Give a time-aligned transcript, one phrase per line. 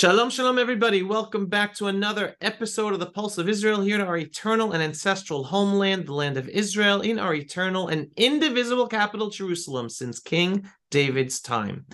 [0.00, 1.02] Shalom, shalom, everybody.
[1.02, 4.82] Welcome back to another episode of the Pulse of Israel here in our eternal and
[4.82, 10.66] ancestral homeland, the land of Israel, in our eternal and indivisible capital, Jerusalem, since King
[10.90, 11.84] David's time.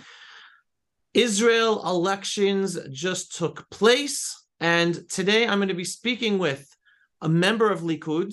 [1.14, 6.64] Israel elections just took place, and today I'm going to be speaking with
[7.23, 8.32] a member of Likud,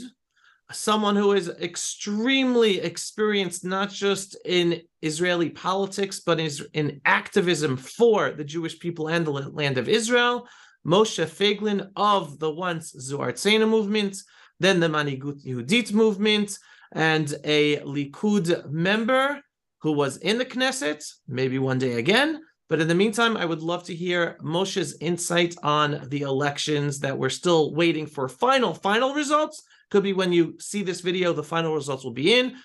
[0.74, 8.32] someone who is extremely experienced not just in Israeli politics, but is in activism for
[8.32, 10.48] the Jewish people and the land of Israel.
[10.86, 14.18] Moshe Feiglin of the once Zu Artzeinu movement,
[14.60, 16.58] then the Manigut Yehudit movement,
[16.92, 19.40] and a Likud member
[19.82, 22.42] who was in the Knesset, maybe one day again.
[22.70, 27.18] But in the meantime, I would love to hear Moshe's insight on the elections that
[27.18, 29.62] we're still waiting for final, final results
[29.94, 32.56] could be when you see this video, the final results will be in.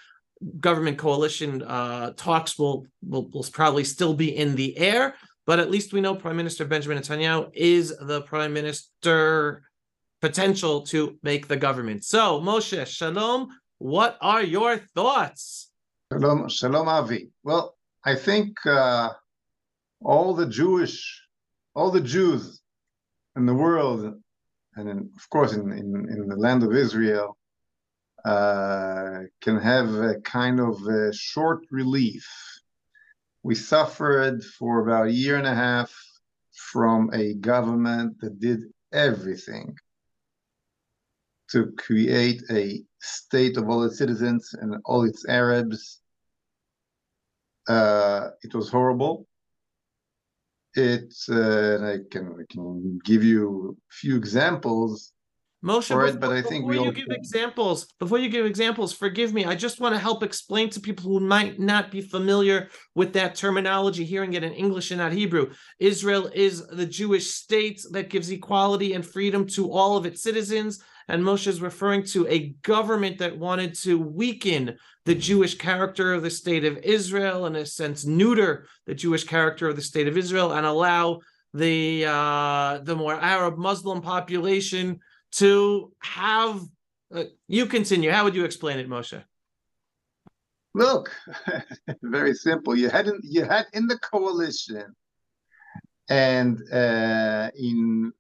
[0.61, 5.15] Government coalition uh, talks will, will will probably still be in the air,
[5.45, 9.63] but at least we know Prime Minister Benjamin Netanyahu is the prime minister
[10.23, 12.03] potential to make the government.
[12.05, 13.49] So, Moshe, shalom.
[13.77, 15.71] What are your thoughts?
[16.11, 17.29] Shalom, shalom, Avi.
[17.45, 19.11] Well, I think uh,
[20.03, 20.97] all the Jewish,
[21.75, 22.63] all the Jews
[23.37, 24.15] in the world
[24.79, 27.37] and in, of course in, in, in, the land of Israel,
[28.25, 32.27] uh, can have a kind of a short relief.
[33.43, 35.93] We suffered for about a year and a half
[36.53, 38.61] from a government that did
[38.93, 39.77] everything
[41.51, 46.01] to create a state of all its citizens and all its Arabs.
[47.69, 49.28] Uh, it was horrible
[50.75, 55.13] it's uh, I can I can give you a few examples
[55.65, 59.33] Moshe, before, it, but I think before you give examples, before you give examples, forgive
[59.33, 59.45] me.
[59.45, 63.35] I just want to help explain to people who might not be familiar with that
[63.35, 65.51] terminology, hearing it in English and not Hebrew.
[65.81, 70.81] Israel is the Jewish state that gives equality and freedom to all of its citizens.
[71.09, 76.23] And Moshe is referring to a government that wanted to weaken the Jewish character of
[76.23, 80.17] the state of Israel, in a sense, neuter the Jewish character of the state of
[80.17, 81.19] Israel, and allow
[81.55, 85.01] the uh, the more Arab Muslim population
[85.33, 86.63] to have.
[87.15, 88.11] Uh, you continue.
[88.11, 89.23] How would you explain it, Moshe?
[90.75, 91.11] Look,
[92.03, 92.77] very simple.
[92.77, 94.95] You had in, you had in the coalition,
[96.09, 98.13] and uh, in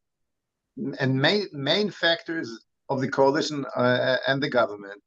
[0.98, 5.02] and main main factors of the coalition uh, and the government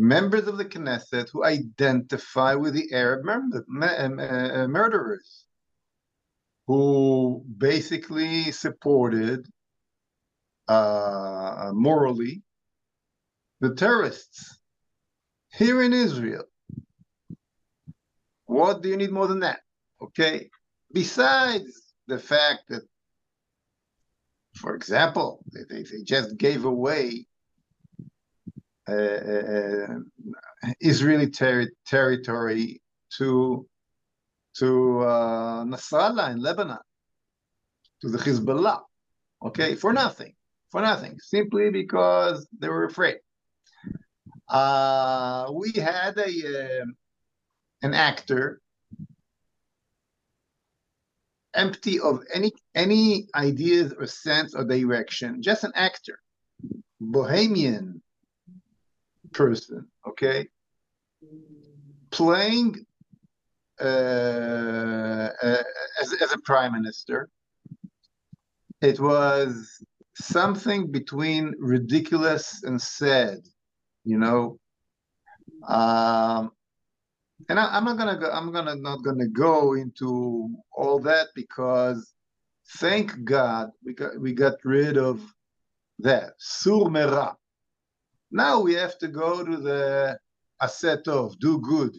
[0.00, 5.44] members of the Knesset who identify with the Arab mur- uh, murderers,
[6.66, 9.46] who basically supported
[10.70, 12.42] uh, morally
[13.60, 14.60] the terrorists
[15.52, 16.44] here in Israel.
[18.46, 19.60] What do you need more than that?
[20.00, 20.50] Okay.
[20.92, 21.70] Besides
[22.06, 22.82] the fact that,
[24.56, 27.26] for example, they, they just gave away
[28.88, 29.98] uh, uh,
[30.80, 32.82] Israeli ter- territory
[33.16, 33.66] to
[34.58, 36.84] to uh, Nasrallah in Lebanon,
[38.00, 38.80] to the Hezbollah,
[39.46, 40.34] okay, for nothing,
[40.70, 43.18] for nothing, simply because they were afraid.
[44.48, 46.86] Uh, we had a uh,
[47.82, 48.60] an actor
[51.54, 56.18] empty of any any ideas or sense or direction, just an actor,
[57.00, 58.02] bohemian,
[59.32, 60.48] person, okay,
[62.10, 62.74] playing
[63.80, 63.84] uh,
[65.42, 65.62] uh,
[66.00, 67.28] as, as a prime minister.
[68.82, 69.82] It was
[70.20, 73.38] something between ridiculous and sad,
[74.04, 74.58] you know.
[75.66, 76.52] Um,
[77.48, 78.30] and I, am not gonna go.
[78.30, 82.12] I'm gonna not gonna go into all that because,
[82.78, 85.20] thank God, we got we got rid of
[86.00, 87.36] that sur mera.
[88.30, 90.18] Now we have to go to the
[90.60, 91.96] asset of do good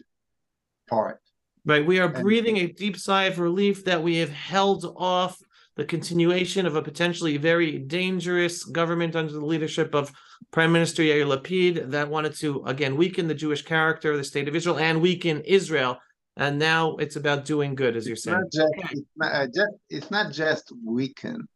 [0.88, 1.20] part.
[1.64, 1.86] Right.
[1.86, 5.40] We are breathing a deep sigh of relief that we have held off
[5.76, 10.12] the continuation of a potentially very dangerous government under the leadership of
[10.50, 14.48] Prime Minister Yair Lapid that wanted to again weaken the Jewish character of the state
[14.48, 15.98] of Israel and weaken Israel.
[16.36, 18.38] And now it's about doing good, as you're saying.
[18.38, 21.46] Not just, it's, not, uh, just, it's not just weaken;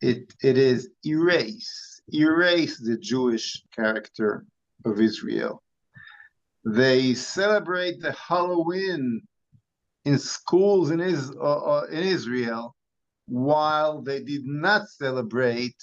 [0.00, 4.44] it it is erase erase the Jewish character
[4.84, 5.62] of Israel.
[6.64, 9.22] They celebrate the Halloween
[10.04, 12.74] in schools in, Is, uh, uh, in Israel,
[13.26, 15.76] while they did not celebrate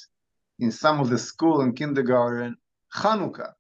[0.60, 2.56] in some of the school and kindergarten
[2.96, 3.54] Hanukkah.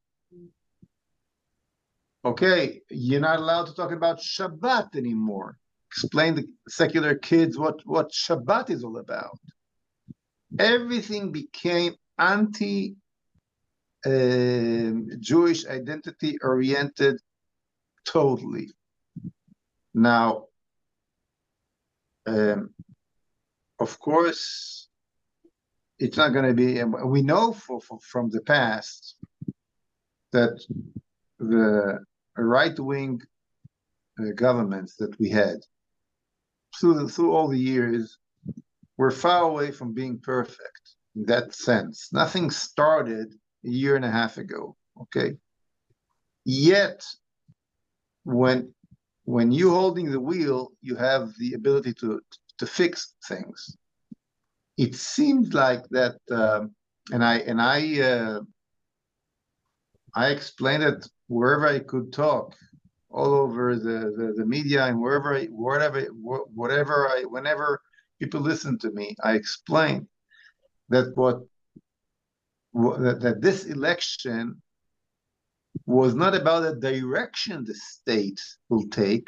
[2.26, 5.58] Okay, you're not allowed to talk about Shabbat anymore.
[5.90, 9.40] explain to secular kids what, what Shabbat is all about.
[10.60, 12.96] Everything became anti
[14.06, 17.20] uh, Jewish identity oriented
[18.06, 18.72] totally.
[19.94, 20.46] Now,
[22.26, 22.74] um,
[23.80, 24.88] of course,
[25.98, 26.84] it's not going to be.
[26.84, 29.16] We know for, for, from the past
[30.32, 30.60] that
[31.40, 32.04] the
[32.38, 33.22] right wing
[34.20, 35.58] uh, governments that we had
[36.80, 38.18] through the, through all the years
[38.98, 42.10] were far away from being perfect in that sense.
[42.12, 43.34] Nothing started
[43.66, 44.76] a year and a half ago.
[45.02, 45.38] Okay.
[46.46, 47.06] Yet,
[48.24, 48.74] when
[49.24, 52.20] when you holding the wheel, you have the ability to
[52.60, 53.78] to fix things.
[54.78, 56.76] It seemed like that, um,
[57.12, 58.42] and I and I uh,
[60.16, 62.56] I explained it wherever I could talk,
[63.10, 67.82] all over the, the, the media and wherever I, whatever whatever I whenever
[68.20, 70.08] people listen to me, I explained
[70.90, 71.42] that what
[72.74, 74.62] that this election
[75.86, 78.40] was not about the direction the state
[78.70, 79.28] will take,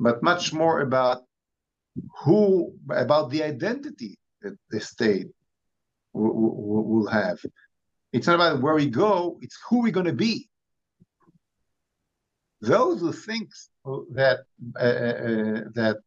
[0.00, 1.22] but much more about
[2.24, 5.28] who about the identity that the state
[6.12, 7.38] will, will, have.
[8.12, 10.48] It's not about where we go; it's who we're going to be.
[12.60, 13.50] Those who think
[14.12, 14.40] that
[14.76, 15.98] uh, uh, that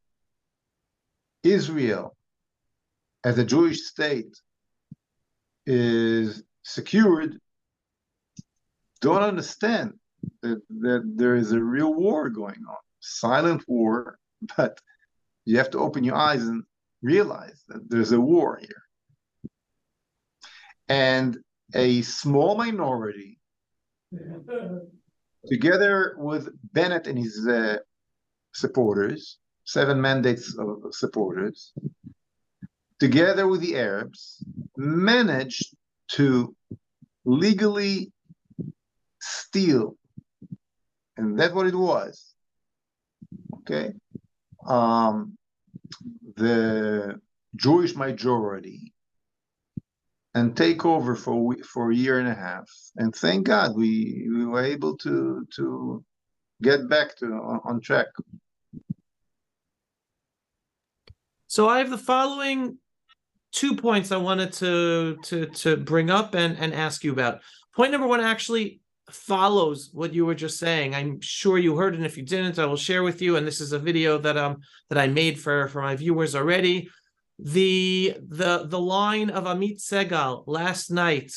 [1.44, 2.16] Israel,
[3.24, 4.36] as a Jewish state,
[5.66, 7.40] is secured,
[9.02, 9.94] don't understand
[10.42, 14.18] that, that there is a real war going on, silent war,
[14.58, 14.80] but
[15.48, 16.64] you have to open your eyes and
[17.02, 18.84] realize that there's a war here.
[20.90, 21.38] And
[21.74, 23.40] a small minority,
[25.48, 27.78] together with Bennett and his uh,
[28.54, 31.72] supporters, seven mandates of supporters,
[33.00, 34.44] together with the Arabs,
[34.76, 35.74] managed
[36.10, 36.54] to
[37.24, 38.12] legally
[39.22, 39.96] steal,
[41.16, 42.34] and that's what it was.
[43.60, 43.94] Okay,
[44.68, 45.38] um,
[46.36, 47.20] the
[47.56, 48.94] Jewish majority
[50.36, 52.70] and take over for for a year and a half.
[52.98, 56.04] And thank God we, we were able to to
[56.62, 58.08] get back to on, on track.
[61.48, 62.78] So I have the following
[63.52, 67.42] two points I wanted to to to bring up and and ask you about.
[67.76, 70.94] Point number one actually follows what you were just saying.
[70.94, 71.96] I'm sure you heard.
[71.96, 73.36] And if you didn't, I will share with you.
[73.38, 74.58] And this is a video that um
[74.90, 76.90] that I made for for my viewers already.
[77.40, 81.34] The the the line of Amit Segal last night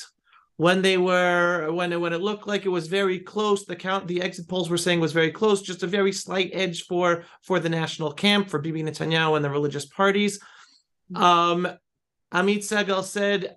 [0.61, 4.07] when they were when it when it looked like it was very close the count
[4.07, 7.59] the exit polls were saying was very close just a very slight edge for for
[7.61, 10.39] the national camp for Bibi Netanyahu and the religious parties
[11.15, 11.67] um
[12.35, 13.57] Amit Segal said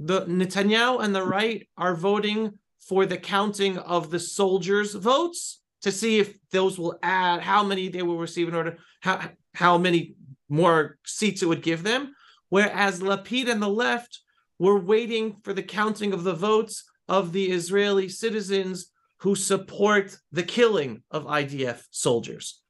[0.00, 5.92] the Netanyahu and the right are voting for the counting of the soldiers' votes to
[5.92, 10.14] see if those will add how many they will receive in order how how many
[10.48, 12.14] more seats it would give them.
[12.48, 14.20] Whereas Lapid and the left
[14.58, 20.42] were waiting for the counting of the votes of the Israeli citizens who support the
[20.42, 22.60] killing of IDF soldiers.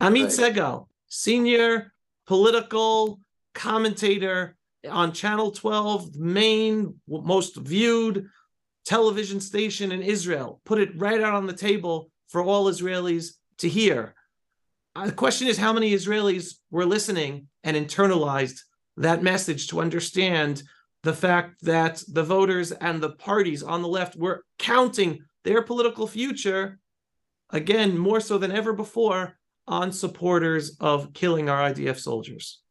[0.00, 0.54] Amit right.
[0.54, 1.92] Segal, senior
[2.26, 3.20] political
[3.54, 4.56] commentator
[4.88, 8.28] on Channel 12, main, most viewed
[8.88, 13.68] television station in Israel, put it right out on the table for all Israelis to
[13.68, 14.14] hear.
[14.96, 18.60] Uh, the question is how many Israelis were listening and internalized
[18.96, 20.62] that message to understand
[21.02, 26.06] the fact that the voters and the parties on the left were counting their political
[26.06, 26.78] future,
[27.50, 32.62] again, more so than ever before, on supporters of killing our IDF soldiers.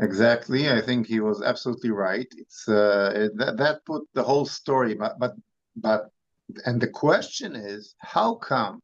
[0.00, 2.26] Exactly, I think he was absolutely right.
[2.36, 5.34] It's uh, that that put the whole story, but but
[5.76, 6.10] but,
[6.66, 8.80] and the question is, how come?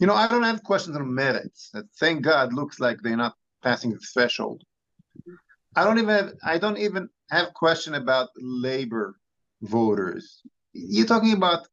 [0.00, 1.70] You know, I don't have questions on Meretz.
[1.98, 4.62] Thank God, looks like they're not passing the threshold.
[5.76, 9.16] I don't even have, I don't even have question about labor
[9.62, 10.42] voters.
[10.72, 11.66] You're talking about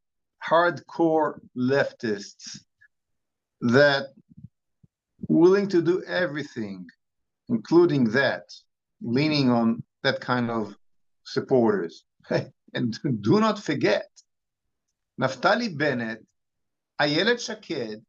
[0.48, 2.60] hardcore leftists
[3.62, 4.08] that
[5.28, 6.88] willing to do everything
[7.50, 8.44] including that,
[9.02, 10.76] leaning on that kind of
[11.24, 12.04] supporters.
[12.74, 14.10] and do not forget,
[15.20, 16.26] Naftali Bennett,
[17.00, 18.02] Ayelet Shaked,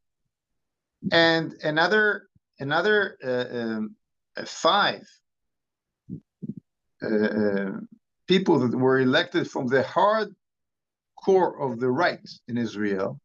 [1.13, 3.97] and another another uh, um,
[4.47, 5.07] five
[7.03, 7.73] uh, uh,
[8.27, 10.35] people that were elected from the hard
[11.23, 13.21] core of the right in Israel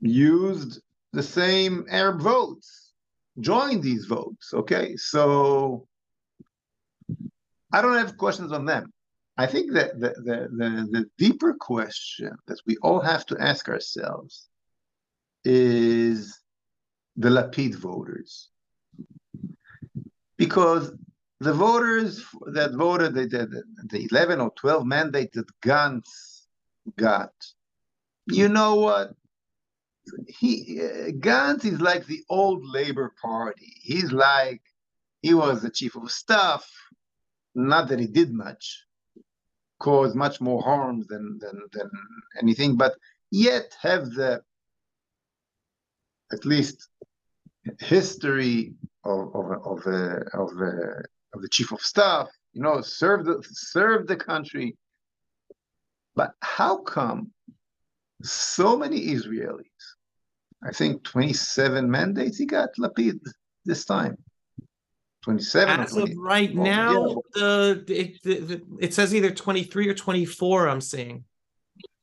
[0.00, 0.80] used
[1.12, 2.83] the same Arab votes,
[3.40, 4.52] joined these votes.
[4.54, 5.86] Okay, so
[7.72, 8.92] I don't have questions on them.
[9.36, 13.68] I think that the, the, the, the deeper question that we all have to ask
[13.68, 14.48] ourselves
[15.44, 16.38] is
[17.16, 18.48] the Lapid voters.
[20.36, 20.92] Because
[21.40, 26.42] the voters that voted the, the, the 11 or 12 mandate that Gantz
[26.96, 27.32] got,
[28.26, 29.14] you know what?
[30.28, 33.72] He uh, Gantz is like the old Labor Party.
[33.80, 34.62] He's like
[35.22, 36.68] he was the chief of staff.
[37.54, 38.84] Not that he did much,
[39.78, 41.90] caused much more harm than than than
[42.40, 42.94] anything, but
[43.30, 44.42] yet have the
[46.32, 46.88] at least
[47.80, 50.50] history of of of, uh, of,
[51.34, 52.28] of the chief of staff.
[52.52, 54.76] You know, serve the serve the country.
[56.16, 57.32] But how come
[58.22, 59.93] so many Israelis,
[60.64, 63.20] I think 27 mandates he got Lapid
[63.64, 64.16] this time.
[65.24, 70.80] 27 As of right now, the, it, the, it says either 23 or 24, I'm
[70.80, 71.24] seeing.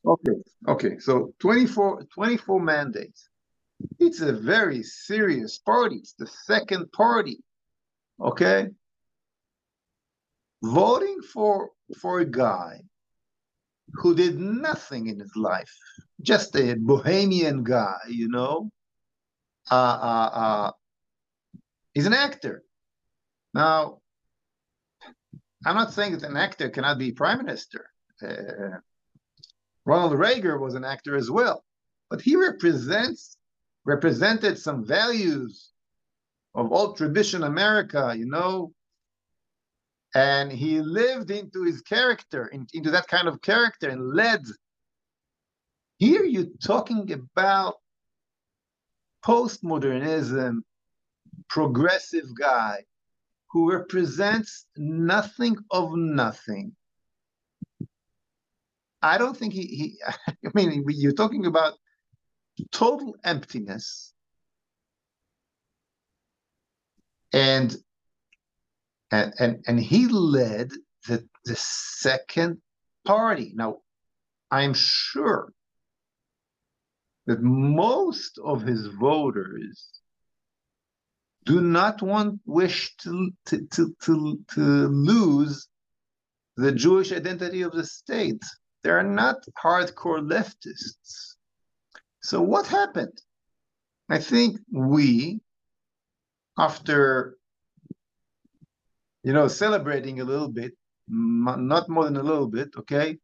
[0.04, 0.32] Okay,
[0.66, 0.98] okay.
[0.98, 3.28] So 24, 24 mandates.
[4.00, 5.96] It's a very serious party.
[5.96, 7.38] It's the second party.
[8.20, 8.68] Okay.
[10.62, 12.80] Voting for for a guy
[13.94, 15.76] who did nothing in his life,
[16.22, 18.70] just a bohemian guy, you know.
[19.70, 20.70] Uh, uh, uh,
[21.94, 22.62] he's an actor.
[23.54, 23.98] Now,
[25.64, 27.86] I'm not saying that an actor cannot be prime minister.
[28.20, 28.78] Uh,
[29.84, 31.64] Ronald Reagan was an actor as well,
[32.10, 33.36] but he represents
[33.84, 35.70] represented some values
[36.54, 38.72] of old tradition America, you know,
[40.14, 44.42] and he lived into his character, in, into that kind of character, and led.
[46.02, 47.76] Here you're talking about
[49.24, 50.62] postmodernism,
[51.48, 52.82] progressive guy
[53.52, 56.74] who represents nothing of nothing.
[59.00, 59.98] I don't think he, he
[60.44, 61.74] I mean, you're talking about
[62.72, 64.12] total emptiness
[67.32, 67.76] and
[69.12, 70.72] and and, and he led
[71.06, 72.60] the the second
[73.04, 73.78] party now
[74.50, 75.52] i'm sure
[77.26, 79.88] that most of his voters
[81.44, 85.68] do not want wish to to to to, to lose
[86.56, 88.42] the jewish identity of the state
[88.82, 91.32] they are not hardcore leftists
[92.22, 93.20] so what happened?
[94.08, 95.40] I think we,
[96.56, 97.36] after
[99.24, 100.72] you know celebrating a little bit,
[101.08, 103.18] not more than a little bit, okay,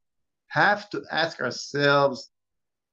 [0.49, 2.31] have to ask ourselves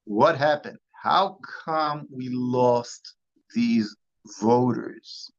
[0.03, 0.77] what happened.
[1.05, 3.13] How come we lost
[3.53, 3.95] these
[4.41, 5.31] voters?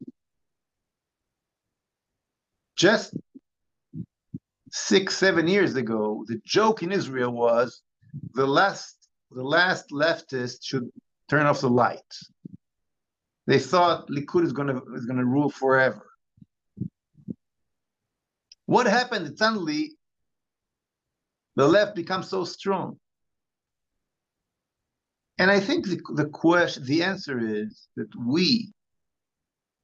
[2.77, 3.17] Just
[4.71, 7.83] six, seven years ago, the joke in Israel was
[8.35, 10.89] the last the last leftist should
[11.29, 12.13] turn off the light.
[13.49, 16.07] They thought Likud is going to is to rule forever.
[18.67, 19.37] What happened?
[19.37, 19.97] Suddenly,
[21.57, 23.01] the left becomes so strong.
[25.39, 28.73] And I think the, the question, the answer is that we,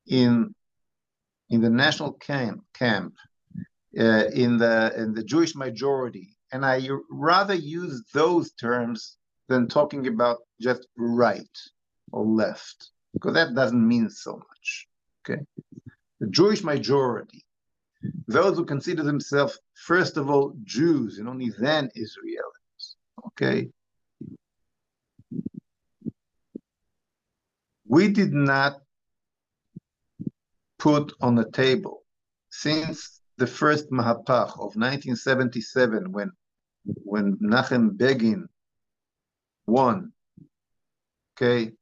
[0.07, 0.55] in
[1.51, 3.15] in the national camp, camp,
[3.99, 9.19] uh, in the in the Jewish majority, and I rather use those terms
[9.49, 11.57] than talking about just right
[12.11, 14.87] or left, because that doesn't mean so much.
[15.21, 15.43] Okay.
[16.21, 17.45] The Jewish majority,
[18.27, 22.95] those who consider themselves, first of all, Jews and only then Israelis.
[23.29, 23.69] Okay.
[27.93, 28.81] We did not
[30.79, 32.05] put on the table
[32.51, 36.33] since the first Mahapach of 1977 when
[37.05, 38.49] when Menachem Begin
[39.67, 40.15] won,
[41.37, 41.73] okay,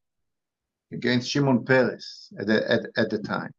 [0.90, 3.54] against Shimon Peres at the, at, at the time.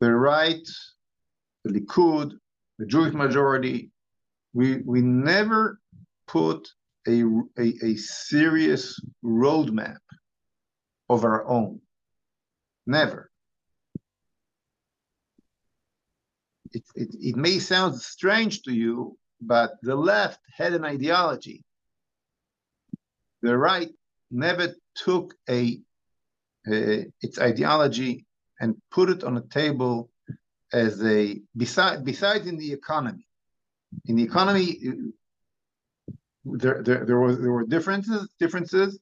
[0.00, 0.66] The right,
[1.64, 2.32] the Likud,
[2.78, 3.90] the Jewish majority,
[4.54, 5.78] we, we never
[6.26, 6.66] put
[7.08, 7.22] a,
[7.58, 9.98] a, a serious roadmap
[11.08, 11.80] of our own.
[12.86, 13.30] Never.
[16.72, 21.64] It, it, it may sound strange to you, but the left had an ideology
[23.42, 23.90] the right
[24.30, 25.80] never took a,
[26.68, 28.26] a its ideology
[28.60, 30.10] and put it on a table
[30.72, 33.26] as a beside besides in the economy.
[34.06, 34.78] In the economy,
[36.52, 38.98] there, there, there was there were differences differences,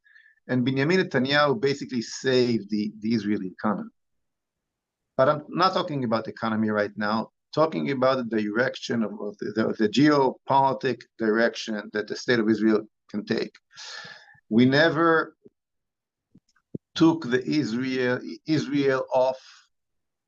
[0.49, 3.91] and Benjamin Netanyahu basically saved the, the Israeli economy.
[5.17, 9.53] But I'm not talking about economy right now, talking about the direction of, of the,
[9.57, 13.55] the, the geopolitic direction that the state of Israel can take.
[14.49, 15.37] We never
[16.95, 19.39] took the Israel Israel off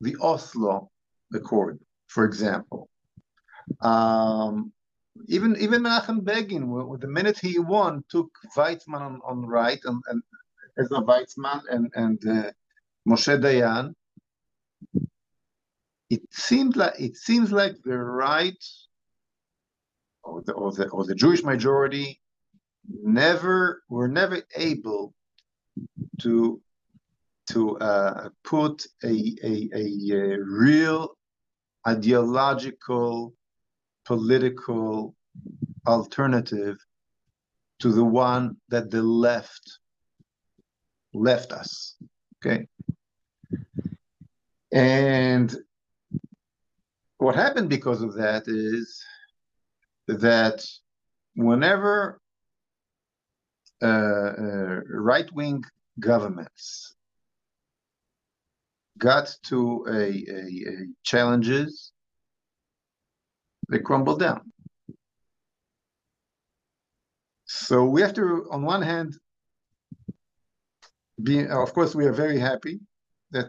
[0.00, 0.90] the Oslo
[1.34, 2.88] Accord, for example.
[3.82, 4.72] Um,
[5.26, 6.68] even even Menachem Begin,
[7.00, 10.22] the minute he won, took Weizman on, on right and, and
[10.78, 12.50] Ezer Weizman and and uh,
[13.08, 13.94] Moshe Dayan.
[16.10, 18.64] It seemed like it seems like the right
[20.22, 22.20] or the or the, or the Jewish majority
[23.02, 25.14] never were never able
[26.20, 26.60] to
[27.50, 31.16] to uh, put a, a, a, a real
[31.86, 33.32] ideological
[34.08, 35.14] political
[35.86, 36.76] alternative
[37.78, 39.78] to the one that the left
[41.14, 41.96] left us
[42.38, 42.66] okay?
[44.72, 45.54] And
[47.18, 49.02] what happened because of that is
[50.06, 50.64] that
[51.34, 52.20] whenever
[53.82, 55.62] uh, uh, right-wing
[56.00, 56.94] governments
[58.98, 61.92] got to a, a, a challenges,
[63.68, 64.52] they crumble down.
[67.44, 69.16] So we have to, on one hand,
[71.22, 72.80] be, of course, we are very happy
[73.30, 73.46] that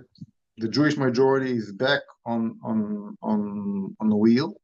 [0.58, 4.56] the Jewish majority is back on on on on the wheel.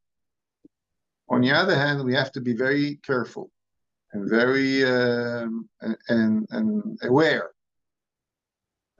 [1.30, 3.52] On the other hand, we have to be very careful
[4.12, 5.70] and very um,
[6.10, 7.52] and and aware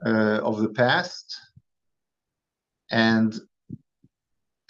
[0.04, 1.36] uh, of the past
[2.90, 3.38] and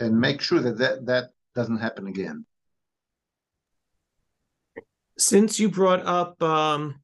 [0.00, 2.44] and make sure that that, that doesn't happen again.
[5.18, 7.00] Since you brought up um,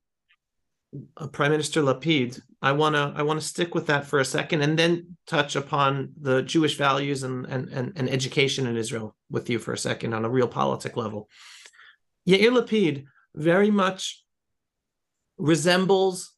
[1.16, 4.78] uh, Prime Minister Lapid, I wanna I wanna stick with that for a second, and
[4.78, 9.58] then touch upon the Jewish values and and and, and education in Israel with you
[9.58, 11.28] for a second on a realpolitik level.
[12.28, 14.22] Yair Lapid very much
[15.38, 16.32] resembles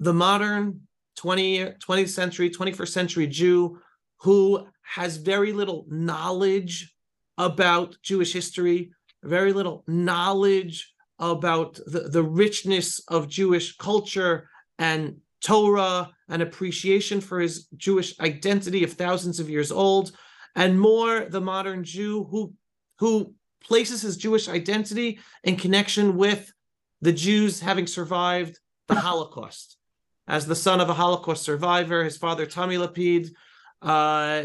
[0.00, 0.80] the modern
[1.16, 3.78] 20, 20th century, 21st century Jew
[4.22, 6.92] who has very little knowledge
[7.38, 8.90] about Jewish history,
[9.22, 14.48] very little knowledge about the, the richness of Jewish culture
[14.80, 20.10] and Torah and appreciation for his Jewish identity of thousands of years old,
[20.56, 22.52] and more the modern Jew who
[22.98, 26.52] who places his Jewish identity in connection with
[27.00, 29.76] the Jews having survived the Holocaust
[30.26, 32.02] as the son of a Holocaust survivor.
[32.02, 33.30] His father, Tommy Lapid,
[33.82, 34.42] uh,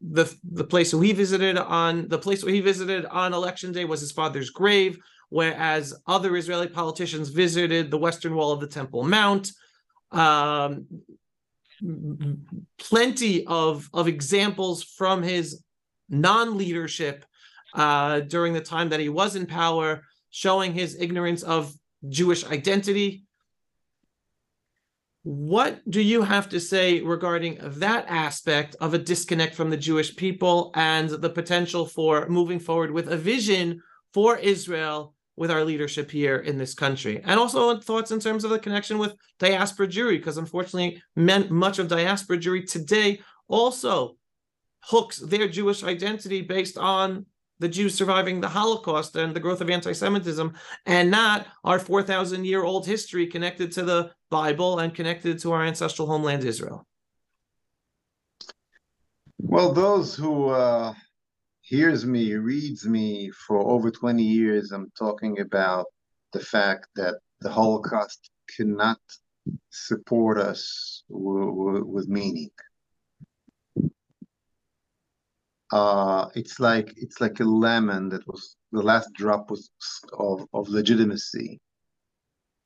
[0.00, 4.00] the the place he visited on the place where he visited on election day was
[4.00, 4.98] his father's grave,
[5.28, 9.52] whereas other Israeli politicians visited the western wall of the Temple Mount.
[10.10, 10.86] Um,
[12.78, 15.62] plenty of of examples from his
[16.08, 17.24] non-leadership
[17.74, 21.72] uh, during the time that he was in power, showing his ignorance of
[22.08, 23.25] Jewish identity,
[25.26, 30.14] what do you have to say regarding that aspect of a disconnect from the Jewish
[30.14, 33.82] people and the potential for moving forward with a vision
[34.14, 37.22] for Israel with our leadership here in this country?
[37.24, 41.88] And also thoughts in terms of the connection with diaspora Jewry, because unfortunately, much of
[41.88, 44.18] diaspora Jewry today also
[44.84, 47.26] hooks their Jewish identity based on
[47.58, 50.52] the Jews surviving the Holocaust and the growth of anti Semitism,
[50.84, 55.64] and not our 4,000 year old history connected to the Bible and connected to our
[55.64, 56.86] ancestral homeland, Israel?
[59.38, 60.92] Well, those who uh,
[61.62, 65.86] hears me, reads me for over 20 years, I'm talking about
[66.32, 68.98] the fact that the Holocaust cannot
[69.70, 72.50] support us with meaning
[75.72, 79.70] uh, it's like it's like a lemon that was the last drop was
[80.12, 81.60] of, of legitimacy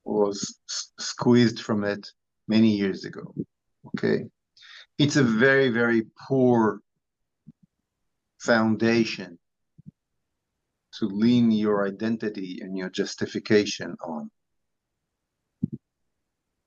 [0.05, 0.59] was
[0.99, 2.07] squeezed from it
[2.49, 3.35] many years ago.
[3.89, 4.25] Okay,
[4.99, 6.81] it's a very very poor
[8.39, 9.39] foundation
[10.93, 14.31] to lean your identity and your justification on.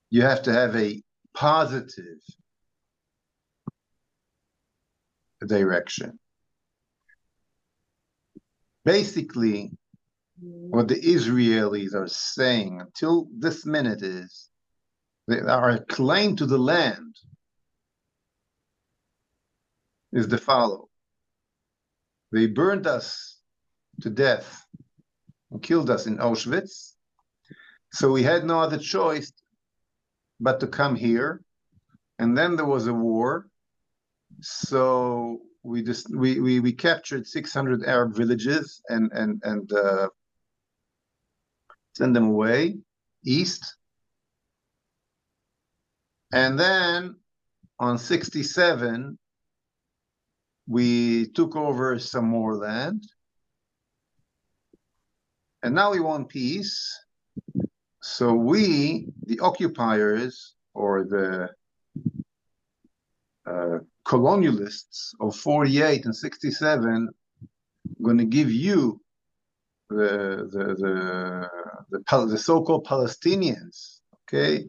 [0.09, 1.01] You have to have a
[1.33, 2.19] positive
[5.45, 6.19] direction
[8.85, 9.71] basically
[10.39, 14.49] what the Israelis are saying until this minute is
[15.27, 17.15] they, our claim to the land
[20.11, 20.89] is the follow.
[22.31, 23.39] They burned us
[24.01, 24.65] to death
[25.49, 26.93] who killed us in Auschwitz.
[27.93, 29.31] So we had no other choice
[30.39, 31.41] but to come here.
[32.19, 33.47] And then there was a war.
[34.41, 40.09] So we just we we, we captured 600 Arab villages and and and uh,
[41.95, 42.77] send them away
[43.25, 43.77] east.
[46.33, 47.15] And then
[47.79, 49.17] on 67,
[50.67, 53.03] we took over some more land.
[55.61, 56.99] And now we want peace.
[58.01, 61.49] So we, the occupiers or the
[63.45, 67.09] uh, colonialists of 48 and 67,
[68.01, 68.99] going to give you
[69.89, 71.49] the the the
[71.89, 74.65] the, the so-called Palestinians, okay,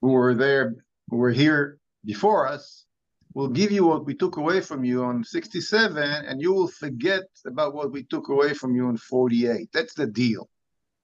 [0.00, 0.76] who were there,
[1.08, 2.84] who were here before us,
[3.34, 7.24] will give you what we took away from you on 67, and you will forget
[7.46, 9.68] about what we took away from you in 48.
[9.72, 10.48] That's the deal.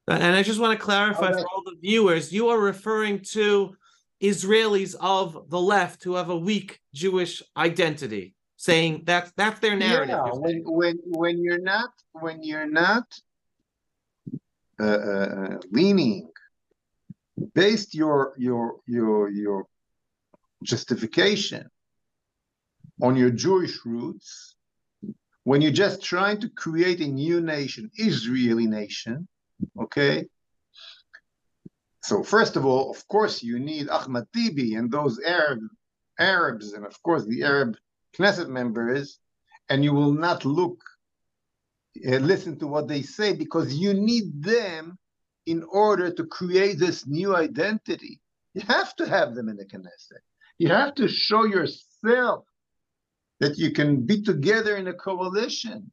[0.06, 3.76] And I just want to clarify for all the viewers, you are referring to
[4.20, 10.16] Israelis of the left who have a weak Jewish identity, saying that that's their narrative.
[10.24, 13.04] Yeah, when, when when you're not when you're not
[14.80, 16.28] uh, uh, uh, leaning
[17.54, 19.66] based your your your your
[20.64, 21.68] justification
[23.00, 24.56] on your Jewish roots,
[25.44, 29.28] when you're just trying to create a new nation, Israeli nation,
[29.80, 30.26] okay,
[32.08, 35.60] so first of all, of course, you need Ahmad Tibi and those Arab
[36.18, 37.76] Arabs, and of course the Arab
[38.16, 39.18] Knesset members,
[39.68, 40.82] and you will not look,
[42.08, 44.98] uh, listen to what they say because you need them
[45.44, 48.22] in order to create this new identity.
[48.54, 50.24] You have to have them in the Knesset.
[50.56, 52.46] You have to show yourself
[53.40, 55.92] that you can be together in a coalition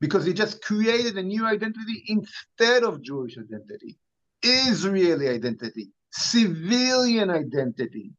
[0.00, 4.00] because you just created a new identity instead of Jewish identity.
[4.46, 8.12] Israeli identity, civilian identity,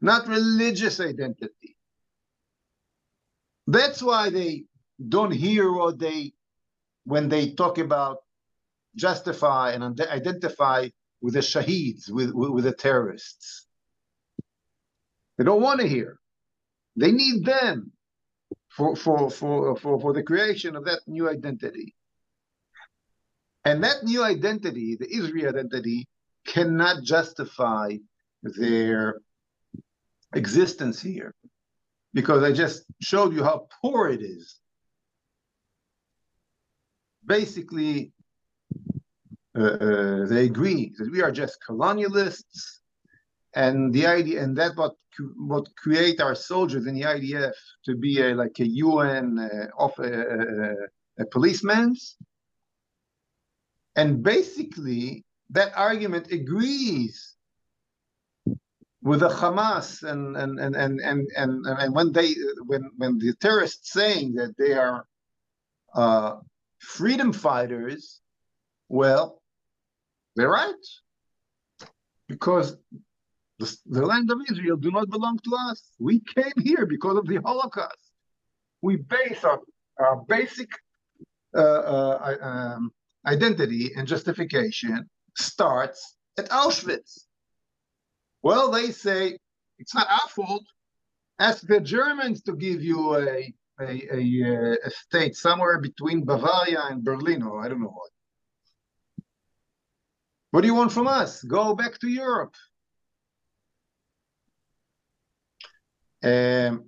[0.00, 1.76] not religious identity.
[3.66, 4.64] That's why they
[5.08, 6.32] don't hear what they,
[7.04, 8.18] when they talk about
[8.96, 10.88] justify and identify
[11.20, 13.66] with the shaheeds, with, with, with the terrorists.
[15.38, 16.18] They don't want to hear.
[16.96, 17.92] They need them
[18.68, 21.94] for, for, for, for, for the creation of that new identity.
[23.64, 26.06] And that new identity, the Israeli identity,
[26.46, 27.96] cannot justify
[28.42, 29.20] their
[30.34, 31.34] existence here.
[32.12, 34.60] Because I just showed you how poor it is.
[37.26, 38.12] Basically,
[39.58, 42.80] uh, uh, they agree that we are just colonialists,
[43.54, 44.94] and the idea, and that what
[45.36, 47.52] what create our soldiers in the IDF
[47.84, 52.16] to be a, like a UN uh, of a, a, a policeman's
[53.96, 57.34] and basically, that argument agrees
[59.02, 62.34] with the Hamas and and and and and and, and when they
[62.66, 65.06] when when the terrorists saying that they are
[65.94, 66.36] uh,
[66.78, 68.20] freedom fighters,
[68.88, 69.42] well,
[70.36, 70.74] they're right
[72.28, 72.76] because
[73.58, 75.82] the, the land of Israel do not belong to us.
[75.98, 77.98] We came here because of the Holocaust.
[78.82, 79.60] We base our,
[79.98, 80.68] our basic
[81.56, 82.92] uh, uh, um,
[83.26, 87.24] identity and justification starts at Auschwitz.
[88.42, 89.38] Well, they say
[89.78, 90.64] it's not our fault.
[91.38, 97.02] Ask the Germans to give you a, a, a, a state somewhere between Bavaria and
[97.02, 98.10] Berlin, or I don't know what.
[100.50, 101.42] What do you want from us?
[101.42, 102.54] Go back to Europe.
[106.22, 106.84] Um,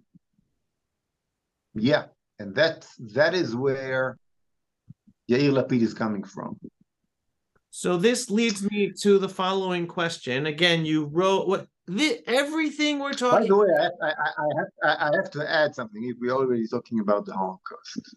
[1.74, 2.04] yeah,
[2.38, 4.18] and that that is where
[5.30, 6.58] Yair Lapid is coming from.
[7.70, 10.46] So this leads me to the following question.
[10.46, 13.40] Again, you wrote what the, everything we're talking.
[13.40, 16.02] By the way, I, I, I, have, I have to add something.
[16.04, 18.16] If we're already talking about the Holocaust,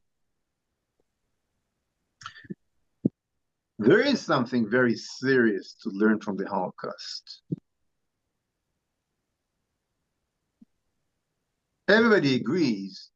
[3.79, 7.41] there is something very serious to learn from the Holocaust.
[11.87, 13.09] Everybody agrees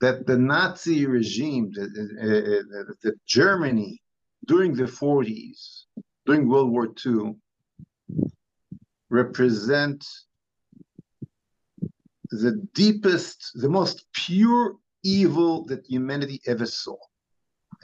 [0.00, 4.00] that the Nazi regime, that, uh, that Germany
[4.46, 5.84] during the 40s,
[6.26, 7.34] during World War II,
[9.10, 10.06] represent
[12.30, 16.96] the deepest, the most pure evil that humanity ever saw.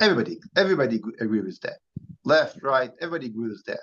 [0.00, 1.79] Everybody, everybody agree with that.
[2.24, 3.81] Left, right, everybody agrees with that.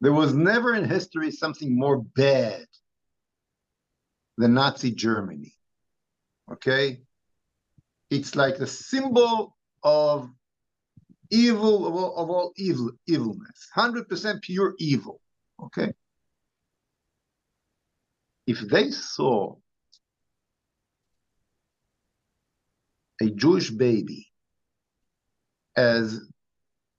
[0.00, 2.66] There was never in history something more bad
[4.36, 5.54] than Nazi Germany.
[6.52, 7.00] Okay?
[8.10, 10.30] It's like the symbol of
[11.30, 15.20] evil of all, of all evil evilness, hundred percent pure evil.
[15.62, 15.92] Okay.
[18.46, 19.56] If they saw
[23.20, 24.28] a Jewish baby
[25.76, 26.20] as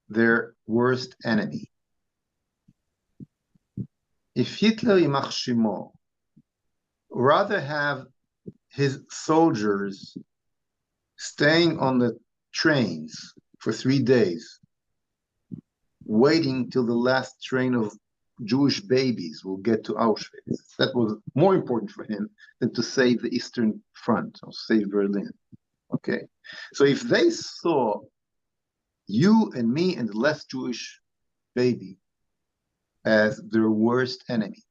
[0.08, 1.70] their worst enemy,
[4.34, 5.92] if Hitler imachshimo,
[7.10, 8.06] rather have
[8.68, 10.16] his soldiers
[11.16, 12.18] staying on the
[12.52, 14.60] trains for three days,
[16.04, 17.92] waiting till the last train of
[18.44, 20.76] Jewish babies will get to Auschwitz.
[20.78, 22.28] That was more important for him
[22.60, 25.32] than to save the Eastern Front or save Berlin.
[25.94, 26.22] Okay.
[26.74, 28.00] So if they saw
[29.06, 31.00] you and me and the last Jewish
[31.54, 31.96] baby
[33.04, 34.62] as their worst enemy,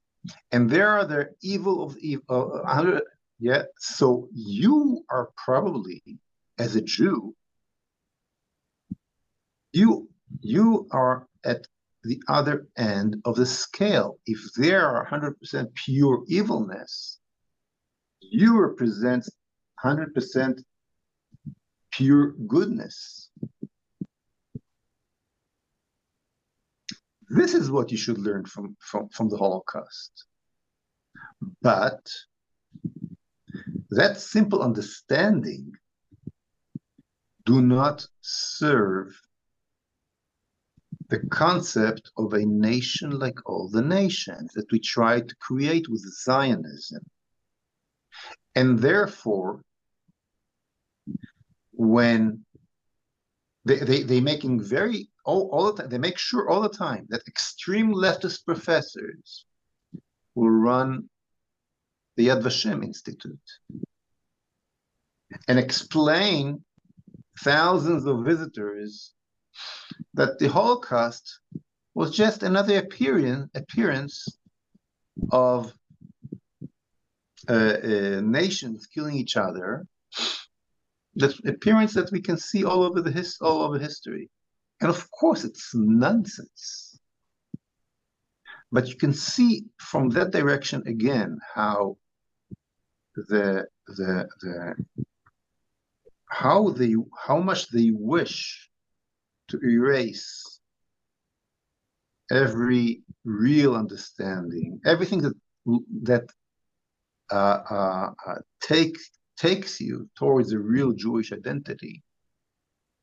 [0.51, 2.99] and there are the evil of evil, uh,
[3.39, 3.63] yeah.
[3.79, 6.03] So you are probably,
[6.57, 7.35] as a Jew,
[9.73, 10.09] you
[10.41, 11.67] you are at
[12.03, 14.19] the other end of the scale.
[14.25, 17.19] If there are 100% pure evilness,
[18.21, 19.27] you represent
[19.83, 20.61] 100%
[21.91, 23.29] pure goodness.
[27.29, 30.25] This is what you should learn from, from, from the Holocaust.
[31.61, 32.07] But
[33.89, 35.71] that simple understanding
[37.45, 39.19] do not serve
[41.09, 46.01] the concept of a nation like all the nations that we try to create with
[46.23, 47.03] Zionism.
[48.55, 49.61] And therefore,
[51.71, 52.45] when
[53.65, 57.05] they, they, they making very all, all the time, they make sure all the time
[57.09, 59.45] that extreme leftist professors
[60.33, 61.09] will run
[62.15, 63.37] the Yad Vashem Institute
[65.47, 66.63] and explain
[67.41, 69.13] thousands of visitors
[70.13, 71.39] that the Holocaust
[71.93, 74.27] was just another appearance,
[75.31, 75.73] of
[77.47, 79.85] uh, uh, nations killing each other.
[81.15, 84.29] The appearance that we can see all over the his, all over history,
[84.81, 86.99] and of course it's nonsense.
[88.71, 91.97] But you can see from that direction again how
[93.15, 94.75] the the the
[96.35, 96.93] how they
[97.27, 98.69] how much they wish
[99.47, 100.59] to erase
[102.29, 105.35] every real understanding, everything that
[106.09, 106.25] that
[107.31, 108.97] uh, uh, uh, take,
[109.37, 112.03] takes you towards a real Jewish identity.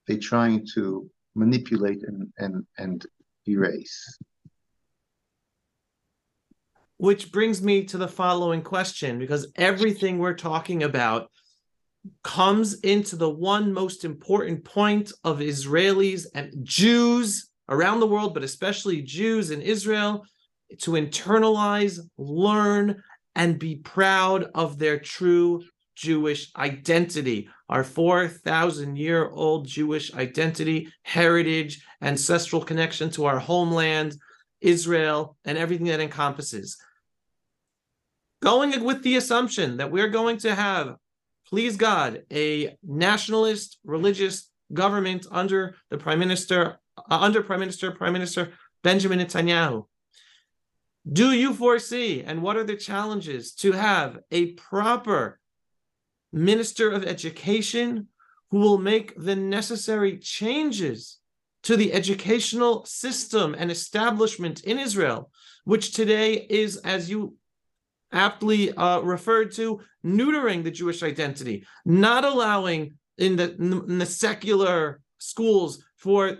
[0.06, 2.98] They're trying to manipulate and and and
[3.48, 4.18] erase.
[6.98, 11.30] Which brings me to the following question, because everything we're talking about
[12.22, 18.42] comes into the one most important point of Israelis and Jews around the world, but
[18.42, 20.24] especially Jews in Israel,
[20.80, 23.02] to internalize, learn,
[23.34, 25.62] and be proud of their true
[25.94, 34.16] Jewish identity, our 4,000 year old Jewish identity, heritage, ancestral connection to our homeland,
[34.60, 36.78] Israel, and everything that encompasses.
[38.42, 40.96] Going with the assumption that we're going to have
[41.52, 48.14] please God, a nationalist religious government under the prime minister, uh, under prime minister, prime
[48.14, 49.84] minister Benjamin Netanyahu.
[51.12, 55.40] Do you foresee, and what are the challenges to have a proper
[56.32, 58.08] minister of education
[58.50, 61.18] who will make the necessary changes
[61.64, 65.30] to the educational system and establishment in Israel,
[65.64, 67.36] which today is, as you
[68.12, 75.00] aptly uh, referred to neutering the Jewish identity, not allowing in the in the secular
[75.18, 76.38] schools for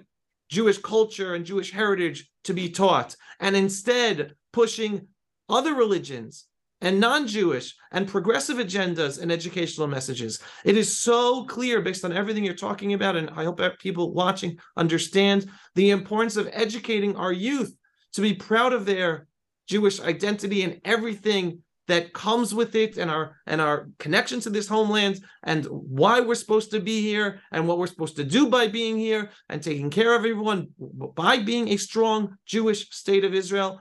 [0.51, 5.09] Jewish culture and Jewish heritage to be taught, and instead pushing
[5.49, 6.47] other religions
[6.83, 10.41] and non-Jewish and progressive agendas and educational messages.
[10.65, 14.59] It is so clear based on everything you're talking about, and I hope people watching
[14.77, 17.75] understand the importance of educating our youth
[18.15, 19.29] to be proud of their
[19.69, 24.69] Jewish identity and everything that comes with it and our and our connection to this
[24.69, 28.69] homeland and why we're supposed to be here and what we're supposed to do by
[28.69, 30.69] being here and taking care of everyone
[31.15, 33.81] by being a strong Jewish state of Israel.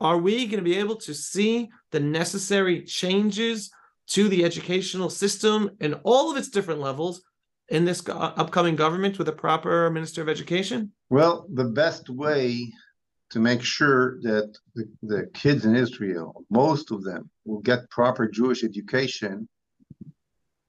[0.00, 3.70] Are we going to be able to see the necessary changes
[4.08, 7.22] to the educational system in all of its different levels
[7.68, 10.92] in this upcoming government with a proper minister of education?
[11.08, 12.72] Well the best way
[13.30, 18.28] to make sure that the, the kids in Israel, most of them, will get proper
[18.28, 19.48] Jewish education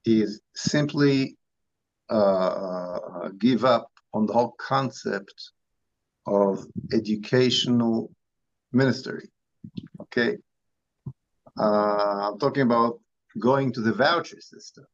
[0.06, 1.38] is simply
[2.10, 5.52] uh, give up on the whole concept
[6.28, 8.12] of educational
[8.72, 9.30] ministry.
[10.02, 10.38] Okay,
[11.60, 13.00] uh, I'm talking about
[13.40, 14.86] going to the voucher system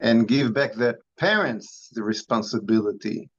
[0.00, 3.30] and give back the parents the responsibility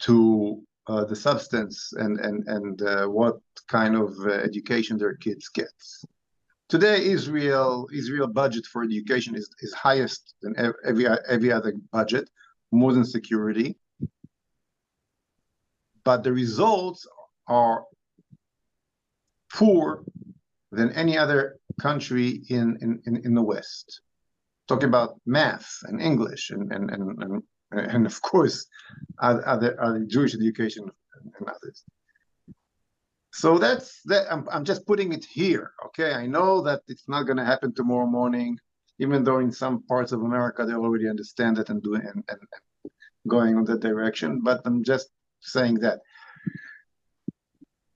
[0.00, 3.36] to uh, the substance and and and uh, what
[3.68, 5.72] kind of uh, education their kids get.
[6.68, 12.28] Today, Israel Israel budget for education is, is highest than every every other budget,
[12.72, 13.76] more than security.
[16.04, 17.06] But the results
[17.48, 17.84] are
[19.52, 20.04] poor
[20.70, 24.00] than any other country in, in, in, in the West.
[24.68, 28.66] Talking about math and English and, and, and, and, and of course,
[29.18, 30.90] other, other Jewish education
[31.38, 31.84] and others.
[33.32, 34.32] So that's that.
[34.32, 35.72] I'm, I'm just putting it here.
[35.86, 36.14] Okay.
[36.14, 38.58] I know that it's not going to happen tomorrow morning,
[38.98, 42.40] even though in some parts of America they already understand it and doing and, and,
[43.28, 44.40] going on that direction.
[44.42, 45.08] But I'm just
[45.40, 46.00] saying that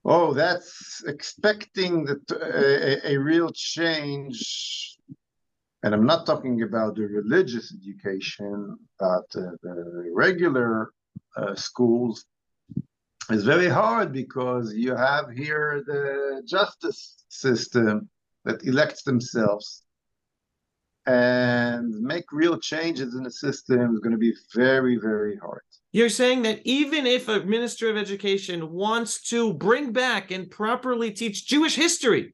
[0.03, 4.97] Oh, that's expecting that a, a, real change.
[5.83, 10.91] And I'm not talking about the religious education, but uh, the regular
[11.35, 12.25] uh, schools
[13.29, 18.09] is very hard because you have here the justice system
[18.45, 19.83] that elects themselves
[21.07, 25.61] and make real changes in the system is going to be very, very hard.
[25.91, 31.11] You're saying that even if a minister of education wants to bring back and properly
[31.11, 32.33] teach Jewish history,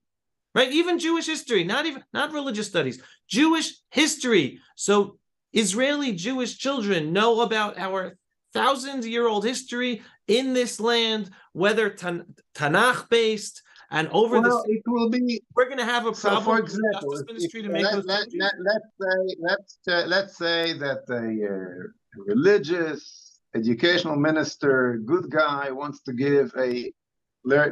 [0.57, 0.71] right?
[0.71, 4.59] Even Jewish history, not even not religious studies, Jewish history.
[4.75, 5.19] So
[5.53, 8.17] Israeli Jewish children know about our
[8.53, 14.81] thousand year old history in this land, whether tan- Tanakh based, and over well, it
[14.87, 15.43] will be.
[15.55, 16.43] We're going to have a problem.
[16.43, 20.73] So for example, if, to make let, let, let, let's say let's uh, let's say
[20.79, 26.91] that the uh, religious educational minister, good guy, wants to give a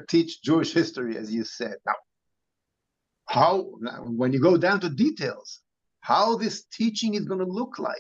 [0.08, 1.76] teach Jewish history, as you said.
[1.86, 1.96] Now,
[3.26, 3.62] how
[4.06, 5.62] when you go down to details,
[6.02, 7.96] how this teaching is going to look like?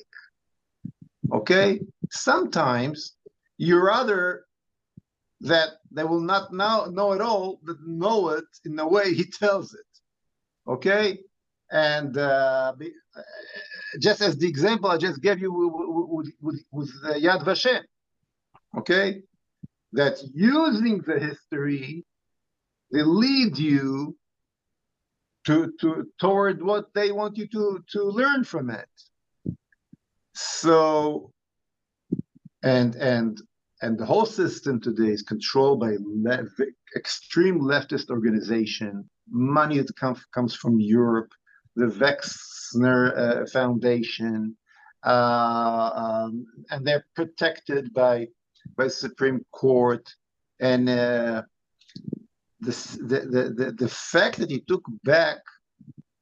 [1.33, 3.13] Okay, sometimes
[3.57, 4.45] you rather
[5.41, 9.25] that they will not know know it all, but know it in the way he
[9.39, 9.85] tells it.
[10.67, 11.19] Okay,
[11.71, 13.21] and uh, uh,
[13.99, 17.81] just as the example I just gave you with, with, with Yad Vashem,
[18.77, 19.21] okay,
[19.93, 22.05] that using the history,
[22.91, 24.15] they lead you
[25.45, 28.89] to, to toward what they want you to, to learn from it.
[30.33, 31.31] So,
[32.63, 33.41] and and
[33.81, 35.95] and the whole system today is controlled by
[36.95, 39.09] extreme leftist organization.
[39.29, 41.31] Money that comes comes from Europe
[41.75, 44.55] the Wexner uh, Foundation,
[45.05, 48.27] uh, um, and they're protected by
[48.77, 50.09] by Supreme Court.
[50.59, 51.43] And uh,
[52.65, 55.37] the, the, the, the fact that he took back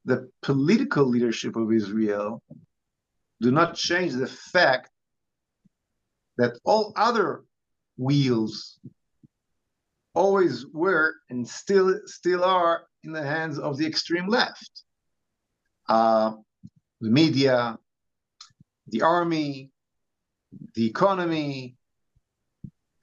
[0.06, 2.42] the political leadership of Israel
[3.42, 4.90] do not change the fact
[6.38, 7.44] that all other
[7.98, 8.80] wheels
[10.14, 14.84] always were and still still are in the hands of the extreme left.
[15.90, 16.34] Uh,
[17.02, 17.78] the media,
[18.88, 19.72] the army,
[20.76, 21.76] the economy,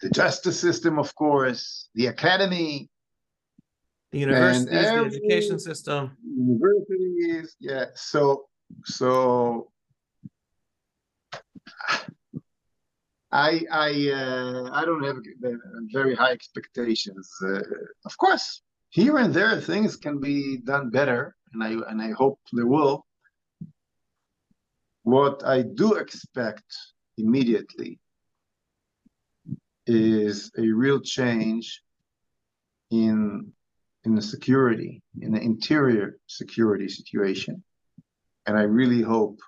[0.01, 2.89] the justice system, of course, the academy,
[4.13, 7.57] the universities, the education system, universities.
[7.61, 7.87] Yeah.
[7.95, 8.47] So,
[8.85, 9.71] so
[13.33, 15.19] I I uh, I don't have
[15.93, 17.31] very high expectations.
[17.43, 17.61] Uh,
[18.05, 22.41] of course, here and there things can be done better and I and I hope
[22.53, 23.07] they will.
[25.03, 26.65] What I do expect
[27.17, 27.99] immediately
[29.87, 31.83] is a real change
[32.91, 33.53] in
[34.05, 37.63] in the security, in the interior security situation,
[38.47, 39.39] and I really hope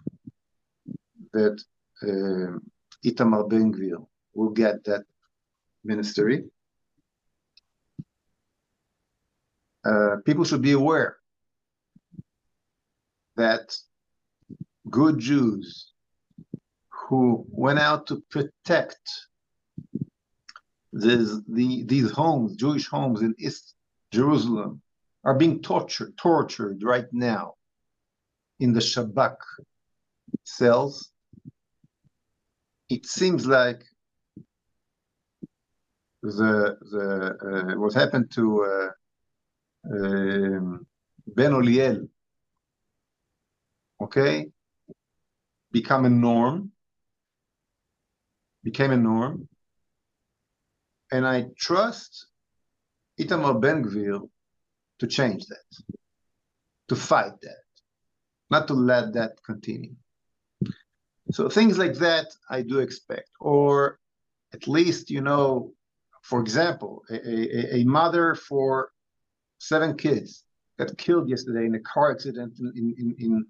[1.33, 1.62] that
[2.03, 2.59] uh,
[3.05, 5.05] Itamar Ben Gvir will get that
[5.85, 6.45] ministry.
[9.85, 11.16] Uh, people should be aware
[13.37, 13.74] that
[14.91, 15.93] good Jews
[16.89, 19.01] who went out to protect
[20.93, 23.74] this, the, these homes, Jewish homes in East
[24.13, 24.83] Jerusalem,
[25.25, 27.55] are being tortured, tortured right now
[28.61, 29.37] in the Shabak
[30.45, 31.11] cells.
[32.89, 33.83] It seems like
[36.23, 38.91] the the uh, what happened to uh,
[39.95, 40.87] um,
[41.27, 42.09] Ben Oliel
[44.03, 44.47] okay,
[45.71, 46.73] become a norm.
[48.65, 49.49] became a norm.
[51.11, 52.27] And I trust
[53.23, 54.29] Itamar Ben Gvir
[55.01, 55.68] to change that,
[56.89, 57.64] to fight that,
[58.51, 59.95] not to let that continue.
[61.31, 63.99] So things like that I do expect, or
[64.53, 65.73] at least, you know,
[66.23, 68.91] for example, a, a, a mother for
[69.59, 70.45] seven kids
[70.79, 73.47] got killed yesterday in a car accident in in in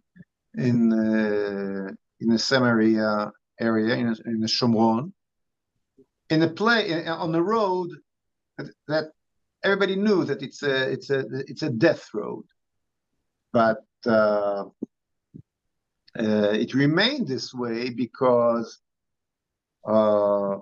[0.68, 5.12] in, uh, in a Samaria area in in the Shomron.
[6.31, 7.91] In a play in, on the road
[8.57, 9.05] that, that,
[9.65, 12.45] everybody knew that it's a it's a it's a death road,
[13.53, 14.65] but uh,
[16.19, 18.79] uh, it remained this way because
[19.87, 20.57] uh,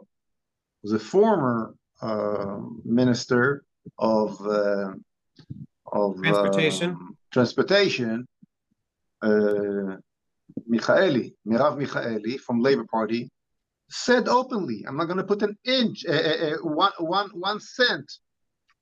[0.83, 3.65] the former uh, minister
[3.99, 4.93] of uh,
[5.93, 8.27] of transportation um, transportation?
[9.23, 9.97] uh,
[10.69, 13.31] Michaeli, Merav Michaeli from Labour Party
[13.89, 16.05] said openly, "I'm not going to put an inch,
[16.63, 18.11] one, one, one cent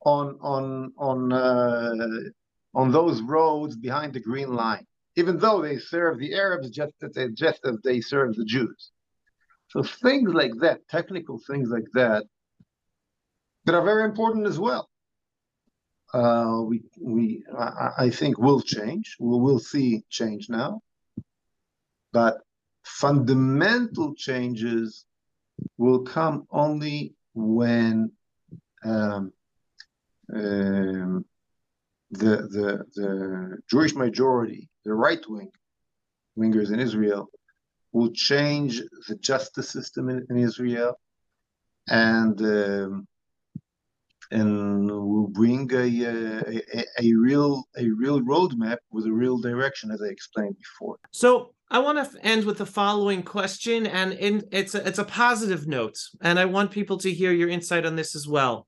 [0.03, 2.33] on on on
[2.75, 4.87] on those roads behind the Green Line,
[5.17, 8.91] even though they serve the Arabs just as they, just as they serve the Jews."
[9.69, 12.25] So things like that, technical things like that,
[13.65, 14.89] that are very important as well.
[16.15, 19.17] Uh, we we I, I, think will change.
[19.21, 20.81] We will see change now,
[22.15, 22.39] but
[22.83, 25.05] fundamental changes
[25.77, 28.11] will come only when
[28.85, 29.33] um,
[30.35, 31.25] um,
[32.11, 35.51] the the the Jewish majority, the right wing
[36.39, 37.29] wingers in Israel,
[37.93, 40.99] will change the justice system in, in Israel,
[41.89, 43.07] and um,
[44.31, 50.03] and will bring a, a, a real a real roadmap with a real direction, as
[50.03, 50.99] I explained before.
[51.13, 55.05] So I want to end with the following question, and in, it's a, it's a
[55.05, 58.67] positive note, and I want people to hear your insight on this as well,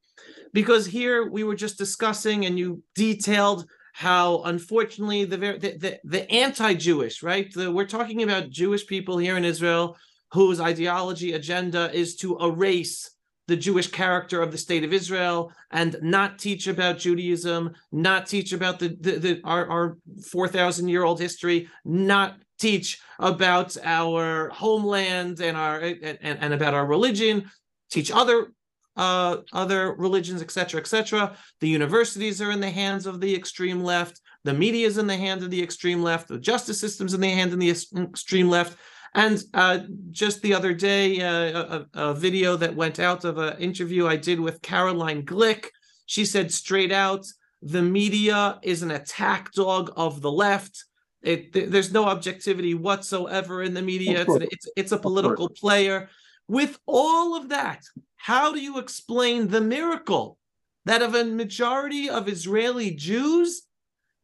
[0.52, 6.30] because here we were just discussing, and you detailed how unfortunately the the the, the
[6.30, 7.52] anti-Jewish, right?
[7.52, 9.96] The, we're talking about Jewish people here in Israel
[10.32, 13.10] whose ideology agenda is to erase
[13.48, 18.52] the Jewish character of the state of Israel and not teach about Judaism, not teach
[18.52, 25.40] about the, the, the our, our 4,000 year old history, not teach about our homeland
[25.40, 27.50] and our and, and about our religion,
[27.90, 28.52] teach other
[28.96, 31.36] uh, other religions, etc., etc.
[31.60, 34.20] The universities are in the hands of the extreme left.
[34.44, 36.28] The media is in the hands of the extreme left.
[36.28, 38.76] The justice system's in the hands of the extreme left.
[39.14, 39.80] And uh,
[40.10, 44.16] just the other day, uh, a, a, video that went out of an interview I
[44.16, 45.66] did with Caroline Glick.
[46.06, 47.26] She said straight out,
[47.60, 50.84] the media is an attack dog of the left.
[51.22, 54.22] It, there's no objectivity whatsoever in the media.
[54.22, 56.08] It's, it's, it's a political player.
[56.50, 57.84] With all of that,
[58.16, 60.36] how do you explain the miracle
[60.84, 63.62] that of a majority of Israeli Jews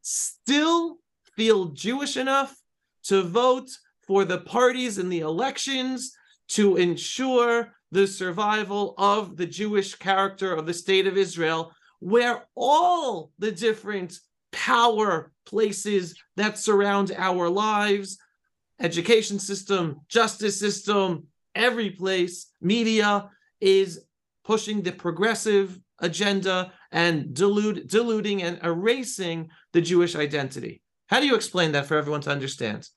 [0.01, 0.97] still
[1.37, 2.53] feel Jewish enough
[3.03, 3.69] to vote
[4.05, 6.17] for the parties in the elections
[6.49, 13.31] to ensure the survival of the Jewish character of the state of Israel, where all
[13.39, 14.19] the different
[14.51, 18.17] power places that surround our lives
[18.81, 23.29] education system, justice system, every place, media
[23.59, 24.05] is
[24.45, 30.81] pushing the progressive agenda and dilute, diluting and erasing the Jewish identity.
[31.07, 32.87] How do you explain that for everyone to understand?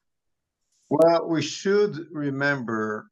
[0.89, 3.11] Well, we should remember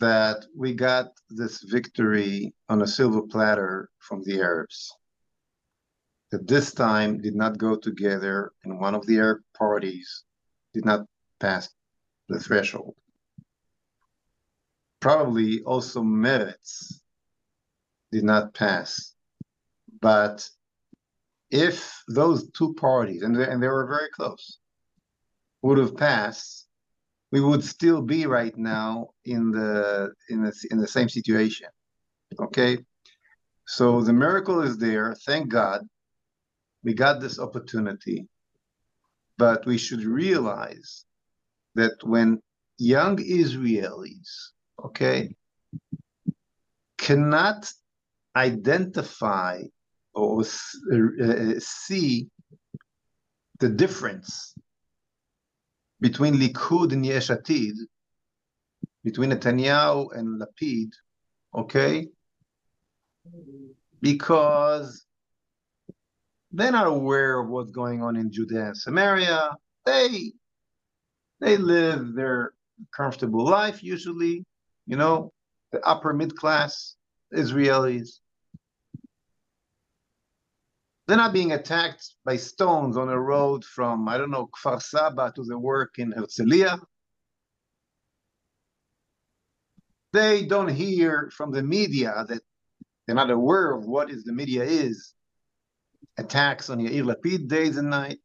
[0.00, 4.92] that we got this victory on a silver platter from the Arabs.
[6.32, 10.24] That this time did not go together, and one of the Arab parties
[10.74, 11.06] did not
[11.38, 11.68] pass
[12.28, 12.96] the threshold.
[15.02, 17.00] Probably also Meretz
[18.12, 19.14] did not pass.
[20.00, 20.48] But
[21.50, 24.58] if those two parties, and they, and they were very close,
[25.62, 26.68] would have passed,
[27.32, 31.66] we would still be right now in the in the in the same situation.
[32.38, 32.78] Okay,
[33.66, 35.16] so the miracle is there.
[35.26, 35.80] Thank God,
[36.84, 38.28] we got this opportunity,
[39.36, 41.04] but we should realize
[41.74, 42.40] that when
[42.78, 44.52] young Israelis,
[44.84, 45.34] okay,
[46.98, 47.70] cannot
[48.36, 49.62] identify
[50.14, 52.28] or uh, see
[53.60, 54.54] the difference
[56.00, 57.74] between Likud and Yesh Atid,
[59.04, 60.90] between Netanyahu and Lapid,
[61.54, 62.08] okay?
[64.00, 65.06] Because
[66.50, 69.56] they're not aware of what's going on in Judea and Samaria.
[69.86, 70.32] They
[71.40, 72.52] they live their
[72.94, 74.44] comfortable life usually,
[74.86, 75.32] you know,
[75.72, 76.96] the upper mid class
[77.34, 78.18] Israelis.
[81.06, 85.32] They're not being attacked by stones on a road from, I don't know, Kfar Saba
[85.34, 86.78] to the work in Herzliya.
[90.12, 92.42] They don't hear from the media that
[93.06, 95.14] they're not aware of what is the media is.
[96.18, 98.18] Attacks on Yair Lapid days and night.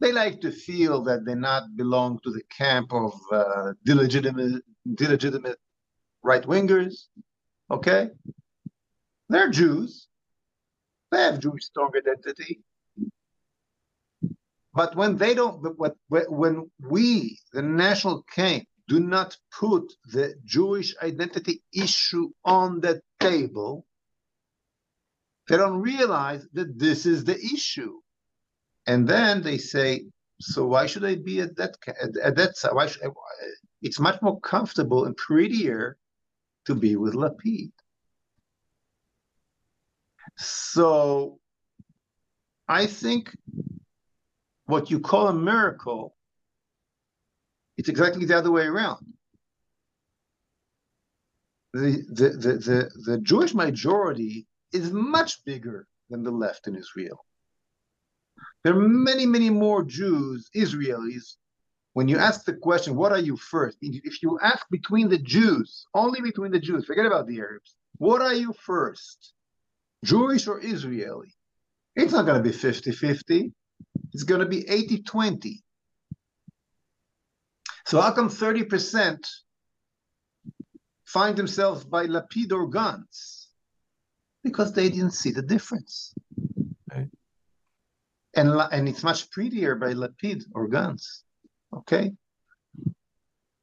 [0.00, 4.62] They like to feel that they not belong to the camp of uh, illegitimate,
[5.00, 5.58] illegitimate
[6.22, 7.04] right wingers.
[7.70, 8.10] Okay,
[9.28, 10.06] they're Jews.
[11.10, 12.60] They have Jewish strong identity.
[14.74, 15.62] But when they don't,
[16.08, 23.86] when we, the national king, do not put the Jewish identity issue on the table,
[25.48, 27.94] they don't realize that this is the issue.
[28.86, 30.04] And then they say,
[30.40, 31.76] so why should I be at that
[32.22, 32.74] at, that side?
[32.74, 33.02] Why should
[33.82, 35.96] it's much more comfortable and prettier
[36.66, 37.70] to be with Lapid.
[40.36, 41.38] So
[42.68, 43.34] I think
[44.66, 46.16] what you call a miracle,
[47.76, 49.06] it's exactly the other way around.
[51.72, 57.24] The, the, the, the, the Jewish majority is much bigger than the left in Israel.
[58.64, 61.36] There are many, many more Jews, Israelis.
[61.96, 63.78] When you ask the question, what are you first?
[63.80, 68.20] If you ask between the Jews, only between the Jews, forget about the Arabs, what
[68.20, 69.32] are you first?
[70.04, 71.32] Jewish or Israeli?
[71.94, 73.50] It's not going to be 50 50.
[74.12, 75.64] It's going to be 80 20.
[77.86, 79.26] So, how come 30%
[81.06, 83.46] find themselves by Lapid or Gantz?
[84.44, 86.12] Because they didn't see the difference.
[86.92, 87.06] Okay.
[88.34, 91.22] And, and it's much prettier by Lapid or Gantz.
[91.76, 92.12] Okay?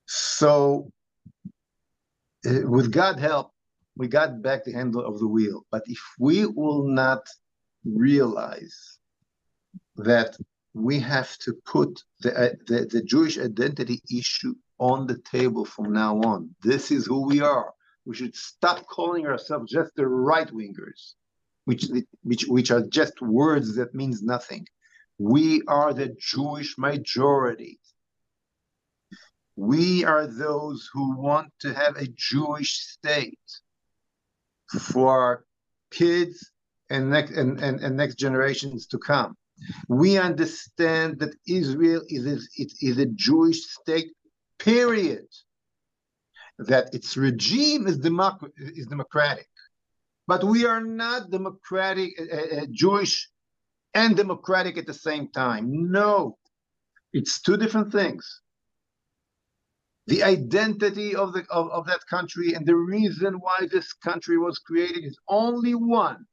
[0.05, 0.91] So,
[2.45, 3.51] uh, with God help,
[3.95, 5.65] we got back the handle of the wheel.
[5.71, 7.27] But if we will not
[7.85, 8.99] realize
[9.97, 10.35] that
[10.73, 15.93] we have to put the, uh, the, the Jewish identity issue on the table from
[15.93, 17.71] now on, this is who we are.
[18.05, 21.13] We should stop calling ourselves just the right wingers,
[21.65, 21.85] which,
[22.23, 24.67] which, which are just words that means nothing.
[25.19, 27.79] We are the Jewish majority.
[29.55, 33.39] We are those who want to have a Jewish state
[34.79, 35.45] for
[35.91, 36.51] kids
[36.89, 39.37] and next and, and, and next generations to come.
[39.87, 42.39] We understand that Israel is a,
[42.81, 44.11] is a Jewish state,
[44.57, 45.27] period.
[46.59, 49.47] That its regime is, democ- is democratic,
[50.27, 53.29] but we are not democratic, uh, uh, Jewish
[53.95, 55.91] and democratic at the same time.
[55.91, 56.37] No,
[57.11, 58.41] it's two different things
[60.07, 64.59] the identity of the of, of that country and the reason why this country was
[64.59, 66.25] created is only one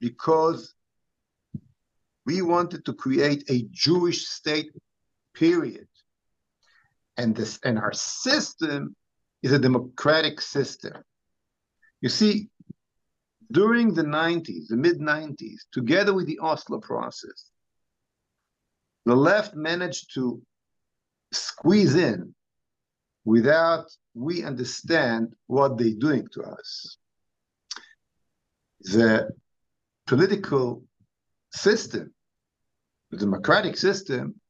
[0.00, 0.74] because
[2.24, 4.72] we wanted to create a jewish state
[5.34, 5.86] period.
[7.16, 8.96] And this and our system
[9.42, 10.94] is a democratic system.
[12.00, 12.50] You see
[13.52, 17.50] during the 90s the mid 90s together with the oslo process
[19.04, 20.42] the left managed to
[21.32, 22.34] squeeze in
[23.26, 26.96] without we understand what they're doing to us.
[28.80, 29.28] The
[30.06, 30.84] political
[31.52, 32.14] system,
[33.10, 34.40] the democratic system,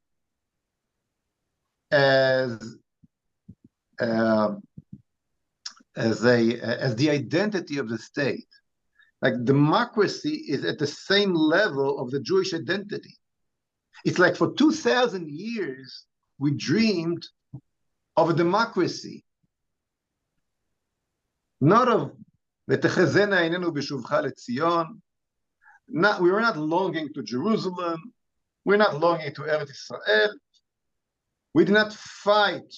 [1.90, 2.76] as
[3.98, 4.54] uh,
[5.96, 8.46] as a as the identity of the state.
[9.22, 13.16] Like democracy is at the same level of the Jewish identity.
[14.04, 16.04] It's like for two thousand years
[16.38, 17.26] we dreamed
[18.17, 19.23] of a democracy,
[21.59, 22.11] not of
[22.71, 24.99] ותחזינה עינינו בשובך לציון.
[25.87, 28.13] Not, we were not longing to Jerusalem.
[28.63, 30.33] We're not longing to Eretz Israel.
[31.53, 32.73] We did not fight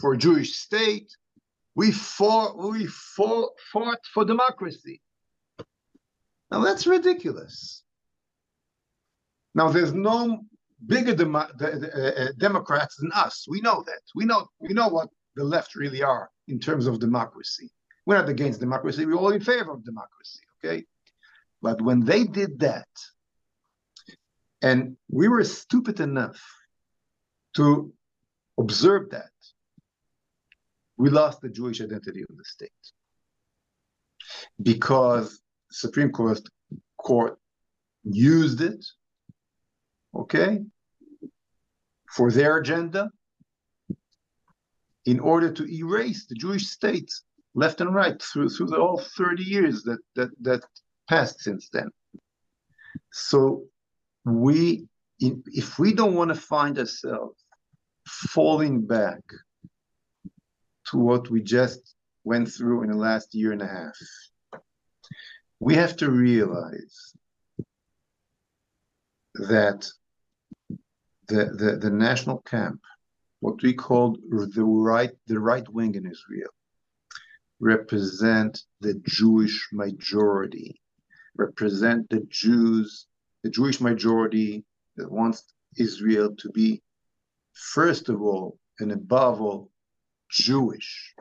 [0.00, 1.10] for a Jewish state.
[1.76, 5.00] We fought, we fought, fought for democracy.
[6.50, 7.84] Now that's ridiculous.
[9.54, 10.44] Now there's no
[10.85, 13.45] bigger dem- uh, uh, Democrats than us.
[13.47, 14.01] We know that.
[14.15, 17.69] We know we know what the left really are in terms of democracy.
[18.05, 19.05] We're not against democracy.
[19.05, 20.39] We're all in favor of democracy.
[20.63, 20.85] Okay,
[21.61, 22.87] but when they did that,
[24.61, 26.41] and we were stupid enough
[27.55, 27.93] to
[28.59, 29.31] observe that,
[30.97, 32.71] we lost the Jewish identity of the state
[34.61, 36.39] because Supreme Court
[36.97, 37.37] court
[38.03, 38.85] used it
[40.15, 40.59] okay,
[42.09, 43.09] for their agenda
[45.05, 47.11] in order to erase the Jewish state
[47.55, 50.63] left and right through through the all 30 years that that that
[51.09, 51.89] passed since then.
[53.11, 53.65] So
[54.25, 54.87] we
[55.19, 57.43] if we don't want to find ourselves
[58.07, 59.21] falling back
[60.87, 63.95] to what we just went through in the last year and a half,
[65.59, 67.13] we have to realize
[69.35, 69.87] that
[71.31, 72.81] the, the, the national camp,
[73.39, 76.53] what we call the right the right wing in Israel,
[77.59, 80.81] represent the Jewish majority,
[81.35, 83.07] represent the Jews,
[83.43, 84.65] the Jewish majority
[84.97, 85.43] that wants
[85.77, 86.81] Israel to be,
[87.53, 89.69] first of all and above all,
[90.29, 91.13] Jewish.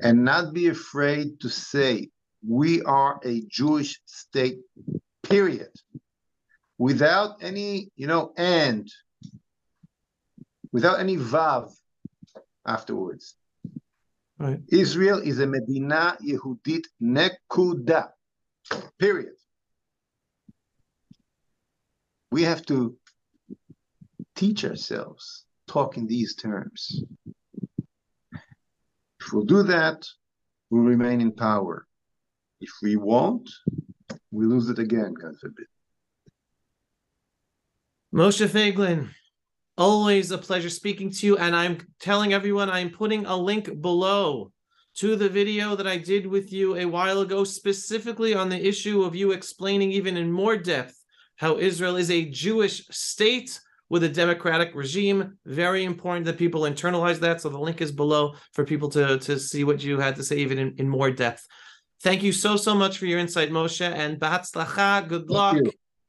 [0.00, 2.10] And not be afraid to say,
[2.46, 4.58] we are a Jewish state,
[5.22, 5.70] period.
[6.78, 8.88] Without any, you know, and,
[10.72, 11.72] without any vav
[12.66, 13.34] afterwards.
[14.38, 14.60] Right.
[14.68, 18.10] Israel is a Medina Yehudit Nekuda.
[18.98, 19.32] Period.
[22.30, 22.96] We have to
[24.36, 27.02] teach ourselves talk in these terms.
[29.20, 30.06] If we'll do that,
[30.70, 31.86] we'll remain in power.
[32.60, 33.48] If we won't,
[34.30, 35.66] we lose it again, God forbid.
[38.14, 39.10] Moshe Feiglin,
[39.76, 41.36] always a pleasure speaking to you.
[41.36, 44.50] And I'm telling everyone I'm putting a link below
[44.96, 49.02] to the video that I did with you a while ago, specifically on the issue
[49.02, 50.96] of you explaining even in more depth
[51.36, 55.38] how Israel is a Jewish state with a democratic regime.
[55.44, 57.40] Very important that people internalize that.
[57.40, 60.38] So the link is below for people to, to see what you had to say
[60.38, 61.46] even in, in more depth.
[62.02, 65.58] Thank you so, so much for your insight, Moshe, and Bahatzlacha, good luck.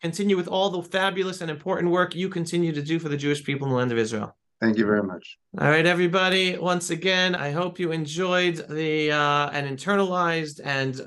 [0.01, 3.43] Continue with all the fabulous and important work you continue to do for the Jewish
[3.43, 4.35] people in the land of Israel.
[4.61, 5.37] Thank you very much.
[5.59, 6.57] All right, everybody.
[6.57, 10.99] Once again, I hope you enjoyed the uh, and internalized and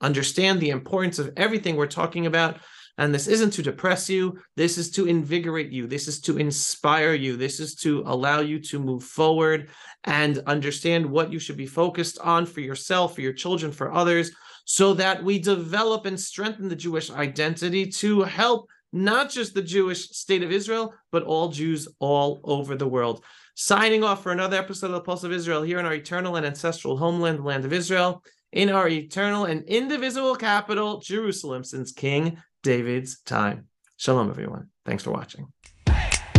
[0.00, 2.58] understand the importance of everything we're talking about.
[2.98, 4.38] And this isn't to depress you.
[4.56, 5.86] This is to invigorate you.
[5.86, 7.36] This is to inspire you.
[7.36, 9.68] This is to allow you to move forward
[10.04, 14.30] and understand what you should be focused on for yourself, for your children, for others,
[14.66, 20.10] so that we develop and strengthen the Jewish identity to help not just the Jewish
[20.10, 23.24] state of Israel, but all Jews all over the world.
[23.54, 26.44] Signing off for another episode of the Pulse of Israel here in our eternal and
[26.44, 32.38] ancestral homeland, the land of Israel, in our eternal and indivisible capital, Jerusalem, since King
[32.62, 33.68] David's time.
[33.96, 34.68] Shalom, everyone.
[34.84, 35.46] Thanks for watching.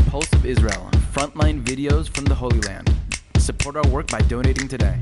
[0.10, 2.94] Pulse of Israel, frontline videos from the Holy Land.
[3.38, 5.00] Support our work by donating today.